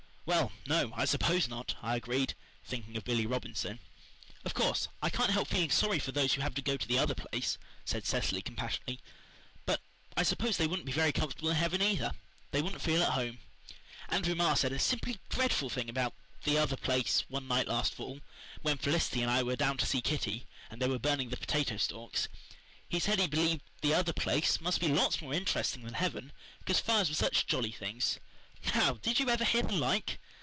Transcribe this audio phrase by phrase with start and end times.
[0.23, 3.79] "Well, no, I suppose not," I agreed, thinking of Billy Robinson.
[4.45, 6.99] "Of course, I can't help feeling sorry for those who have to go to THE
[6.99, 9.01] OTHER PLACE," said Cecily compassionately.
[9.65, 9.81] "But
[10.15, 12.13] I suppose they wouldn't be very comfortable in heaven either.
[12.51, 13.39] They wouldn't feel at home.
[14.07, 16.13] Andrew Marr said a simply dreadful thing about
[16.45, 18.21] THE OTHER PLACE one night last fall,
[18.61, 21.75] when Felicity and I were down to see Kitty, and they were burning the potato
[21.75, 22.29] stalks.
[22.87, 26.79] He said he believed THE OTHER PLACE must be lots more interesting than heaven because
[26.79, 28.19] fires were such jolly things.
[28.75, 30.19] Now, did you ever hear the like?"